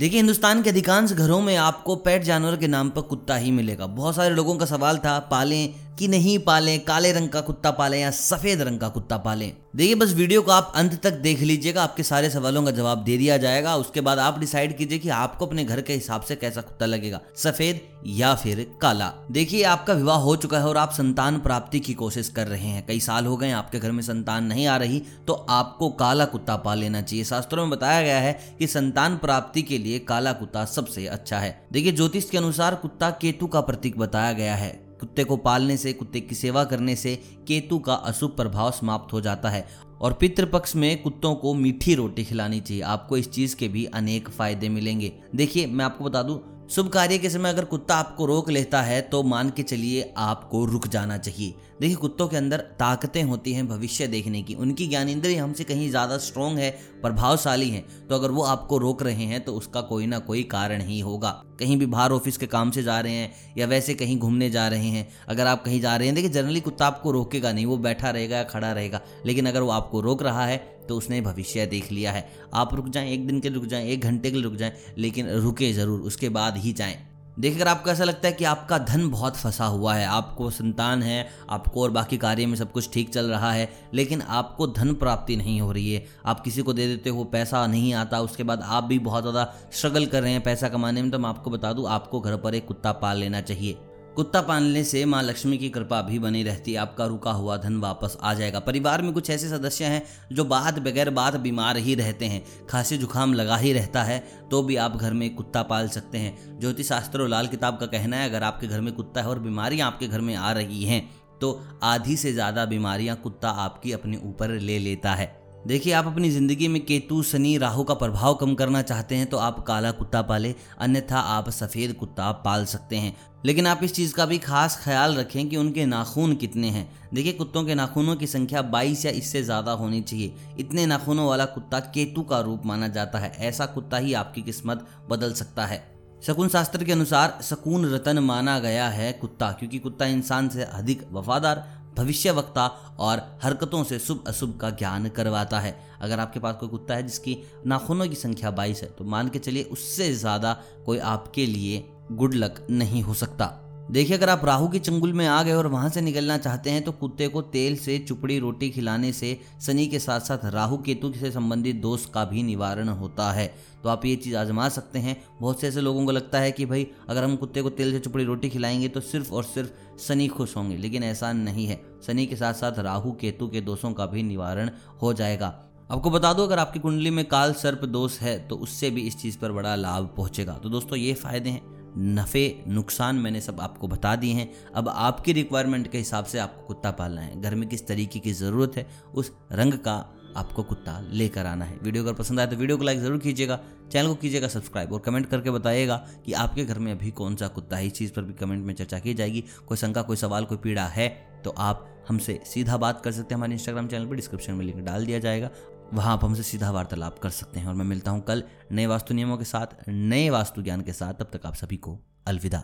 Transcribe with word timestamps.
देखिए, 0.00 0.18
हिंदुस्तान 0.18 0.62
के 0.62 0.70
अधिकांश 0.70 1.12
घरों 1.12 1.40
में 1.40 1.56
आपको 1.56 1.94
पेट 1.96 2.22
जानवर 2.22 2.56
के 2.56 2.66
नाम 2.66 2.90
पर 2.90 3.00
कुत्ता 3.00 3.36
ही 3.36 3.50
मिलेगा। 3.50 3.86
बहुत 3.86 4.14
सारे 4.14 4.34
लोगों 4.34 4.56
का 4.56 4.66
सवाल 4.66 4.98
था, 4.98 5.18
पालें 5.18 5.74
कि 5.98 6.08
नहीं 6.08 6.38
पालें, 6.38 6.78
काले 6.80 7.12
रंग 7.12 7.28
का 7.28 7.40
कुत्ता 7.40 7.70
पालें 7.70 7.98
या 8.00 8.10
सफ़ेद 8.10 8.60
रंग 8.60 8.78
का 8.80 8.88
कुत्ता 8.88 9.16
पालें। 9.16 9.52
देखिए, 9.76 9.94
बस 9.94 10.12
वीडियो 10.12 10.42
को 10.42 10.50
आप 10.50 10.72
अंत 10.76 10.94
तक 11.02 11.12
देख 11.20 11.40
लीजिएगा, 11.40 11.82
आपके 11.82 12.02
सारे 12.02 12.30
सवालों 12.30 12.62
का 12.64 12.70
जवाब 12.70 13.02
दे 13.04 13.16
दिया 13.16 13.36
जाएगा, 13.36 13.74
उसके 13.76 14.00
बाद 14.00 14.18
आप 14.18 14.38
डिसाइड 14.38 14.76
कीजिए 14.76 14.98
कि 14.98 15.08
आपको 15.08 15.46
अपने 15.46 15.64
घर 15.64 15.80
के 15.80 15.92
हिसाब 15.92 16.22
से 16.22 16.36
कैसा 16.36 16.60
कुत्ता 16.60 16.86
लगेगा, 16.86 17.20
सफ़ेद 17.36 17.80
या 18.06 18.34
फिर 18.34 18.66
काला। 18.82 19.12
देखिए, 19.30 19.62
आपका 19.64 19.94
विवाह 19.94 20.18
हो 20.18 20.36
चुका 20.36 20.58
है 20.58 20.66
और 20.66 20.76
आप 20.76 20.92
संतान 20.92 21.38
प्राप्ति 21.40 21.80
की 21.80 21.94
कोशिश 21.94 22.28
कर 22.28 22.46
रहे 22.46 22.68
हैं। 22.68 22.84
कई 22.86 23.00
साल 23.00 23.26
हो 23.26 23.36
गए, 23.36 23.50
आपके 23.52 23.78
घर 23.78 23.92
में 23.92 24.02
संतान 24.02 24.44
नहीं 24.44 24.66
आ 24.66 24.76
रही 24.76 25.02
तो 25.26 25.32
आपको 25.50 25.88
काला 25.90 26.24
कुत्ता 26.24 26.56
पाल 26.56 26.78
लेना 26.78 27.02
चाहिए। 27.02 27.24
शास्त्रों 27.24 27.66
में 27.66 27.70
बताया 27.70 28.02
गया 28.02 28.20
है 28.20 28.38
कि 28.58 28.66
संतान 28.66 29.16
प्राप्ति 29.16 29.62
के 29.62 29.78
लिए 29.78 29.98
काला 29.98 30.32
कुत्ता 30.32 30.64
सबसे 30.66 31.06
अच्छा 31.06 31.38
है। 31.38 31.58
देखिए, 31.72 31.92
ज्योतिष 31.92 32.30
के 32.30 32.38
अनुसार 32.38 32.74
कुत्ता 32.74 33.10
केतु 33.10 33.46
का 33.46 33.60
प्रतीक 33.60 33.98
बताया 33.98 34.32
गया 34.32 34.54
है। 34.54 34.89
कुत्ते 35.00 35.24
को 35.24 35.36
पालने 35.36 35.76
से, 35.76 35.92
कुत्ते 35.92 36.20
की 36.20 36.34
सेवा 36.34 36.64
करने 36.64 36.96
से 36.96 37.16
केतु 37.48 37.78
का 37.78 37.94
अशुभ 37.94 38.30
प्रभाव 38.30 38.70
समाप्त 38.70 39.12
हो 39.12 39.20
जाता 39.20 39.50
है। 39.50 39.68
और 40.00 40.12
पितृपक्ष 40.12 40.76
में 40.76 41.02
कुत्तों 41.02 41.34
को 41.34 41.54
मीठी 41.54 41.94
रोटी 41.94 42.24
खिलानी 42.24 42.60
चाहिए। 42.60 42.82
आपको 42.82 43.16
इस 43.16 43.30
चीज़ 43.30 43.56
के 43.56 43.68
भी 43.68 43.84
अनेक 43.84 44.28
फ़ायदे 44.28 44.68
मिलेंगे। 44.68 45.12
देखिए, 45.36 45.66
मैं 45.66 45.84
आपको 45.84 46.04
बता 46.04 46.22
दूँ 46.22 46.59
शुभ 46.70 46.88
कार्य 46.88 47.16
के 47.18 47.30
समय 47.30 47.48
अगर 47.48 47.64
कुत्ता 47.64 47.94
आपको 47.94 48.26
रोक 48.26 48.50
लेता 48.50 48.80
है 48.82 49.00
तो 49.02 49.22
मान 49.22 49.48
के 49.50 49.62
चलिए 49.62 50.12
आपको 50.16 50.64
रुक 50.64 50.86
जाना 50.86 51.16
चाहिए। 51.18 51.54
देखिए, 51.80 51.96
कुत्तों 51.96 52.26
के 52.28 52.36
अंदर 52.36 52.58
ताकतें 52.78 53.22
होती 53.22 53.52
हैं 53.52 53.66
भविष्य 53.68 54.06
देखने 54.06 54.42
की। 54.42 54.54
उनकी 54.54 54.86
ज्ञान 54.86 55.06
ज्ञानेंद्रिय 55.06 55.36
हमसे 55.36 55.64
कहीं 55.64 55.88
ज़्यादा 55.90 56.18
स्ट्रोंग 56.18 56.58
है, 56.58 56.70
प्रभावशाली 57.02 57.68
है। 57.70 57.84
तो 58.08 58.14
अगर 58.14 58.30
वो 58.30 58.42
आपको 58.42 58.78
रोक 58.78 59.02
रहे 59.02 59.24
हैं 59.24 59.40
तो 59.40 59.54
उसका 59.54 59.80
कोई 59.80 60.06
ना 60.06 60.18
कोई 60.20 60.42
कारण 60.42 60.82
ही 60.82 61.00
होगा। 61.00 61.30
कहीं 61.60 61.76
भी 61.76 61.86
बाहर 61.86 62.12
ऑफ़िस 62.12 62.36
के 62.36 62.46
काम 62.46 62.70
से 62.70 62.82
जा 62.82 63.00
रहे 63.00 63.12
हैं, 63.12 63.32
या 63.58 63.66
वैसे 63.66 63.94
कहीं 63.94 64.18
घूमने 64.18 64.50
जा 64.50 64.68
रहे 64.68 64.88
हैं, 64.88 65.08
अगर 65.28 65.46
आप 65.46 65.64
कहीं 65.64 65.80
जा 65.80 65.96
रहे 65.96 66.06
हैं, 66.06 66.14
देखिए 66.14 66.30
जनरली 66.30 66.60
कुत्ता 66.60 66.86
आपको 66.86 67.10
रोकेगा 67.10 67.52
नहीं, 67.52 67.66
वो 67.66 67.76
बैठा 67.78 68.10
रहेगा 68.10 68.36
या 68.36 68.44
खड़ा 68.44 68.72
रहेगा। 68.72 69.00
लेकिन 69.26 69.46
अगर 69.46 69.60
वो 69.60 69.70
आपको 69.70 70.00
रोक 70.00 70.22
रहा 70.22 70.46
है 70.46 70.58
तो 70.88 70.96
उसने 70.96 71.20
भविष्य 71.20 71.66
देख 71.66 71.92
लिया 71.92 72.12
है। 72.12 72.28
आप 72.54 72.74
रुक 72.74 72.88
जाएँ, 72.88 73.12
एक 73.12 73.26
दिन 73.26 73.40
के 73.40 73.48
रुक 73.48 73.64
जाएँ, 73.64 73.86
एक 73.86 74.00
घंटे 74.00 74.30
के 74.30 74.36
लिए 74.36 74.44
रुक 74.44 74.54
जाएँ, 74.54 74.72
लेकिन 74.98 75.30
रुके 75.36 75.72
ज़रूर, 75.72 76.00
उसके 76.00 76.28
बाद 76.28 76.56
ही 76.56 76.72
जाएँ। 76.72 76.98
देखकर 77.38 77.68
आपको 77.68 77.90
ऐसा 77.90 78.04
लगता 78.04 78.28
है 78.28 78.34
कि 78.34 78.44
आपका 78.44 78.78
धन 78.78 79.08
बहुत 79.10 79.36
फंसा 79.36 79.64
हुआ 79.64 79.94
है, 79.94 80.06
आपको 80.06 80.48
संतान 80.50 81.02
है, 81.02 81.28
आपको 81.50 81.82
और 81.82 81.90
बाकी 81.90 82.16
कार्य 82.18 82.46
में 82.46 82.56
सब 82.56 82.72
कुछ 82.72 82.90
ठीक 82.92 83.10
चल 83.10 83.26
रहा 83.26 83.52
है, 83.52 83.68
लेकिन 83.94 84.22
आपको 84.22 84.66
धन 84.66 84.92
प्राप्ति 84.94 85.36
नहीं 85.36 85.60
हो 85.60 85.70
रही 85.72 85.92
है, 85.92 86.04
आप 86.26 86.40
किसी 86.40 86.62
को 86.62 86.72
दे 86.72 86.86
देते 86.86 87.10
हो, 87.10 87.24
पैसा 87.24 87.66
नहीं 87.66 87.92
आता, 87.94 88.20
उसके 88.20 88.42
बाद 88.42 88.62
आप 88.62 88.84
भी 88.84 88.98
बहुत 88.98 89.22
ज़्यादा 89.22 89.52
स्ट्रगल 89.72 90.06
कर 90.06 90.22
रहे 90.22 90.32
हैं 90.32 90.42
पैसा 90.42 90.68
कमाने 90.68 91.02
में 91.02 91.10
तो 91.10 91.18
मैं 91.18 91.28
आपको 91.28 91.50
बता 91.50 91.72
दूँ, 91.72 91.88
आपको 91.88 92.20
घर 92.20 92.36
पर 92.36 92.54
एक 92.54 92.66
कुत्ता 92.66 92.92
पाल 92.92 93.18
लेना 93.18 93.40
चाहिए। 93.40 93.78
कुत्ता 94.16 94.40
पालने 94.42 94.82
से 94.84 95.04
माँ 95.04 95.22
लक्ष्मी 95.22 95.58
की 95.58 95.68
कृपा 95.70 96.00
भी 96.02 96.18
बनी 96.18 96.42
रहती 96.42 96.72
है। 96.72 96.78
आपका 96.78 97.04
रुका 97.06 97.30
हुआ 97.32 97.56
धन 97.56 97.76
वापस 97.80 98.16
आ 98.20 98.32
जाएगा। 98.34 98.60
परिवार 98.60 99.02
में 99.02 99.12
कुछ 99.12 99.30
ऐसे 99.30 99.48
सदस्य 99.48 99.84
हैं 99.84 100.02
जो 100.32 100.44
बात 100.44 100.78
बगैर 100.78 101.10
बात 101.10 101.36
बीमार 101.38 101.76
ही 101.78 101.94
रहते 101.94 102.26
हैं, 102.26 102.42
खांसी 102.70 102.98
जुकाम 102.98 103.34
लगा 103.34 103.56
ही 103.56 103.72
रहता 103.72 104.02
है 104.02 104.18
तो 104.50 104.62
भी 104.62 104.76
आप 104.78 104.96
घर 104.96 105.12
में 105.12 105.34
कुत्ता 105.34 105.62
पाल 105.64 105.88
सकते 105.88 106.18
हैं। 106.18 106.58
ज्योतिष 106.60 106.88
शास्त्र 106.88 107.22
और 107.22 107.28
लाल 107.28 107.46
किताब 107.46 107.78
का 107.78 107.86
कहना 107.88 108.16
है, 108.16 108.28
अगर 108.28 108.42
आपके 108.42 108.66
घर 108.66 108.80
में 108.80 108.92
कुत्ता 108.94 109.20
है 109.20 109.28
और 109.28 109.38
बीमारियाँ 109.38 109.86
आपके 109.86 110.08
घर 110.08 110.20
में 110.20 110.34
आ 110.36 110.52
रही 110.52 110.84
हैं 110.84 111.08
तो 111.40 111.60
आधी 111.82 112.16
से 112.16 112.32
ज़्यादा 112.32 112.64
बीमारियाँ 112.66 113.16
कुत्ता 113.16 113.50
आपकी 113.50 113.92
अपने 113.92 114.16
ऊपर 114.24 114.50
ले 114.50 114.78
लेता 114.78 115.14
है। 115.14 115.39
देखिए, 115.66 115.92
आप 115.92 116.06
अपनी 116.06 116.30
ज़िंदगी 116.30 116.68
में 116.68 116.84
केतु, 116.86 117.22
शनि, 117.22 117.56
राहु 117.58 117.82
का 117.84 117.94
प्रभाव 117.94 118.34
कम 118.34 118.54
करना 118.54 118.80
चाहते 118.82 119.14
हैं 119.14 119.26
तो 119.26 119.36
आप 119.36 119.58
काला 119.66 119.90
कुत्ता 119.90 120.22
पालें, 120.22 120.54
अन्यथा 120.78 121.18
आप 121.18 121.50
सफ़ेद 121.50 121.92
कुत्ता 121.92 122.30
पाल 122.44 122.64
सकते 122.64 122.96
हैं। 122.96 123.14
लेकिन 123.44 123.66
आप 123.66 123.80
इस 123.84 123.94
चीज़ 123.94 124.14
का 124.14 124.26
भी 124.26 124.38
खास 124.38 124.80
ख्याल 124.84 125.14
रखें 125.14 125.48
कि 125.48 125.56
उनके 125.56 125.84
नाखून 125.86 126.34
कितने 126.34 126.68
हैं। 126.68 126.88
देखिए, 127.14 127.32
कुत्तों 127.32 127.64
के 127.64 127.74
नाखूनों 127.74 128.16
की 128.16 128.26
संख्या 128.26 128.62
22 128.62 129.04
या 129.06 129.12
इससे 129.12 129.42
ज़्यादा 129.42 129.72
होनी 129.72 130.00
चाहिए। 130.00 130.34
इतने 130.58 130.86
नाखूनों 130.86 131.26
वाला 131.28 131.44
कुत्ता 131.44 131.80
केतु 131.80 132.22
का 132.22 132.40
रूप 132.40 132.66
माना 132.66 132.88
जाता 132.88 133.18
है। 133.18 133.32
ऐसा 133.38 133.66
कुत्ता 133.66 133.96
ही 133.96 134.12
आपकी 134.14 134.42
किस्मत 134.42 134.86
बदल 135.10 135.32
सकता 135.32 135.66
है। 135.66 135.82
शकुन 136.22 136.48
शास्त्र 136.48 136.84
के 136.84 136.92
अनुसार 136.92 137.38
शकुन 137.42 137.84
रतन 137.84 138.18
माना 138.18 138.58
गया 138.58 138.88
है 138.88 139.12
कुत्ता, 139.12 139.50
क्योंकि 139.50 139.78
कुत्ता 139.78 140.06
इंसान 140.06 140.48
से 140.48 140.62
अधिक 140.62 141.06
वफादार 141.12 141.64
भविष्य 142.00 142.30
वक्ता 142.32 142.66
और 143.00 143.22
हरकतों 143.42 143.84
से 143.84 143.98
शुभ 143.98 144.24
अशुभ 144.28 144.58
का 144.60 144.70
ज्ञान 144.72 145.08
करवाता 145.10 145.60
है। 145.60 145.78
अगर 146.00 146.20
आपके 146.20 146.40
पास 146.40 146.56
कोई 146.60 146.68
कुत्ता 146.68 146.94
है 146.94 147.02
जिसकी 147.02 147.36
नाखूनों 147.66 148.08
की 148.08 148.14
संख्या 148.16 148.50
बाईस 148.52 148.82
है 148.82 148.88
तो 148.90 149.04
मान 149.06 149.28
के 149.28 149.38
चलिए 149.38 149.62
उससे 149.72 150.12
ज़्यादा 150.14 150.52
कोई 150.86 150.98
आपके 151.08 151.46
लिए 151.46 151.84
गुड 152.12 152.34
लक 152.34 152.66
नहीं 152.70 153.02
हो 153.02 153.14
सकता। 153.14 153.46
देखिए, 153.90 154.16
अगर 154.16 154.28
आप 154.28 154.44
राहु 154.44 154.68
के 154.68 154.78
चंगुल 154.78 155.12
में 155.12 155.26
आ 155.26 155.42
गए 155.42 155.52
और 155.52 155.66
वहाँ 155.66 155.88
से 155.88 156.00
निकलना 156.00 156.38
चाहते 156.38 156.70
हैं 156.70 156.82
तो 156.82 156.92
कुत्ते 156.92 157.28
को 157.28 157.42
तेल 157.42 157.76
से, 157.76 157.98
चुपड़ी 157.98 158.38
रोटी 158.38 158.70
खिलाने 158.70 159.12
से, 159.12 159.40
शनि 159.60 159.86
के 159.86 159.98
साथ 159.98 160.20
साथ 160.20 160.44
राहु 160.44 160.76
केतु 160.76 161.12
से 161.12 161.30
संबंधित 161.30 161.76
दोष 161.76 162.04
का 162.06 162.24
भी 162.24 162.42
निवारण 162.42 162.88
होता 162.88 163.32
है। 163.32 163.54
तो 163.82 163.88
आप 163.88 164.04
ये 164.06 164.16
चीज़ 164.16 164.36
आजमा 164.36 164.68
सकते 164.68 164.98
हैं। 164.98 165.24
बहुत 165.40 165.60
से 165.60 165.68
ऐसे 165.68 165.80
लोगों 165.80 166.04
को 166.06 166.12
लगता 166.12 166.38
है 166.38 166.52
कि 166.52 166.66
भाई, 166.66 166.86
अगर 167.08 167.24
हम 167.24 167.36
कुत्ते 167.36 167.62
को 167.62 167.70
तेल 167.70 167.92
से, 167.92 167.98
चुपड़ी 167.98 168.24
रोटी 168.24 168.48
खिलाएँगे 168.48 168.88
तो 168.88 169.00
सिर्फ़ 169.00 169.32
और 169.32 169.44
सिर्फ़ 169.44 170.00
शनि 170.00 170.28
खुश 170.28 170.56
होंगे, 170.56 170.76
लेकिन 170.76 171.02
ऐसा 171.02 171.32
नहीं 171.32 171.66
है। 171.66 171.80
शनि 172.06 172.26
के 172.26 172.36
साथ 172.36 172.54
साथ 172.54 172.78
राहु 172.78 173.12
केतु 173.12 173.48
के 173.48 173.60
दोषों 173.60 173.92
का 173.92 174.06
भी 174.06 174.22
निवारण 174.22 174.70
हो 175.02 175.12
जाएगा। 175.12 175.46
आपको 175.90 176.10
बता 176.10 176.32
दो, 176.32 176.42
अगर 176.42 176.58
आपकी 176.58 176.78
कुंडली 176.78 177.10
में 177.10 177.24
काल, 177.24 177.52
सर्प 177.52 177.84
दोष 177.84 178.18
है 178.18 178.38
तो 178.48 178.56
उससे 178.56 178.90
भी 178.90 179.00
इस 179.00 179.20
चीज़ 179.22 179.38
पर 179.38 179.52
बड़ा 179.52 179.74
लाभ 179.74 180.14
पहुंचेगा। 180.16 180.52
तो 180.52 180.68
दोस्तों, 180.68 180.98
ये 180.98 181.14
फ़ायदे 181.14 181.50
हैं। 181.50 181.79
नफ़े, 181.98 182.62
नुकसान 182.68 183.16
मैंने 183.16 183.40
सब 183.40 183.60
आपको 183.60 183.88
बता 183.88 184.14
दिए 184.16 184.32
हैं। 184.32 184.50
अब 184.74 184.88
आपकी 184.88 185.32
रिक्वायरमेंट 185.32 185.90
के 185.90 185.98
हिसाब 185.98 186.24
से 186.24 186.38
आपको 186.38 186.66
कुत्ता 186.66 186.90
पालना 186.92 187.20
है। 187.20 187.40
घर 187.40 187.54
में 187.54 187.68
किस 187.68 187.86
तरीके 187.86 188.18
की 188.18 188.32
ज़रूरत 188.34 188.76
है, 188.76 188.86
उस 189.14 189.32
रंग 189.52 189.74
का 189.78 189.94
आपको 190.36 190.62
कुत्ता 190.62 190.98
लेकर 191.02 191.46
आना 191.46 191.64
है। 191.64 191.78
वीडियो 191.78 192.02
अगर 192.04 192.12
पसंद 192.12 192.40
आए 192.40 192.46
तो 192.46 192.56
वीडियो 192.56 192.76
को 192.76 192.84
लाइक 192.84 192.98
ज़रूर 193.00 193.18
कीजिएगा, 193.18 193.58
चैनल 193.92 194.08
को 194.08 194.14
कीजिएगा 194.14 194.48
सब्सक्राइब 194.48 194.92
और 194.92 195.00
कमेंट 195.00 195.26
करके 195.26 195.50
बताइएगा 195.50 195.96
कि 196.26 196.32
आपके 196.34 196.64
घर 196.64 196.78
में 196.78 196.92
अभी 196.92 197.10
कौन 197.12 197.36
सा 197.36 197.48
कुत्ता 197.48 197.76
है। 197.76 197.86
इस 197.86 197.92
चीज़ 197.92 198.12
पर 198.12 198.22
भी 198.22 198.32
कमेंट 198.34 198.64
में 198.66 198.74
चर्चा 198.74 198.98
की 198.98 199.14
जाएगी। 199.14 199.44
कोई 199.68 199.76
शंका, 199.76 200.02
कोई 200.02 200.16
सवाल, 200.16 200.44
कोई 200.44 200.58
पीड़ा 200.58 200.86
है 200.88 201.08
तो 201.44 201.50
आप 201.50 201.86
हमसे 202.08 202.40
सीधा 202.46 202.76
बात 202.76 203.00
कर 203.00 203.12
सकते 203.12 203.34
हैं। 203.34 203.38
हमारे 203.38 203.52
इंस्टाग्राम 203.52 203.88
चैनल 203.88 204.06
पर 204.06 204.16
डिस्क्रिप्शन 204.16 204.52
में 204.52 204.64
लिंक 204.64 204.78
डाल 204.80 205.06
दिया 205.06 205.18
जाएगा। 205.18 205.50
वहाँ 205.94 206.12
आप 206.12 206.24
हमसे 206.24 206.42
सीधा 206.42 206.70
वार्तालाप 206.70 207.18
कर 207.18 207.30
सकते 207.30 207.60
हैं 207.60 207.68
और 207.68 207.74
मैं 207.74 207.84
मिलता 207.84 208.10
हूँ 208.10 208.22
कल 208.22 208.44
नए 208.72 208.86
वास्तु 208.86 209.14
नियमों 209.14 209.38
के 209.38 209.44
साथ, 209.44 209.66
नए 209.88 210.30
वास्तु 210.30 210.62
ज्ञान 210.62 210.80
के 210.80 210.92
साथ। 210.92 211.14
तब 211.14 211.30
तक 211.32 211.46
आप 211.46 211.54
सभी 211.54 211.76
को 211.76 211.98
अलविदा। 212.26 212.62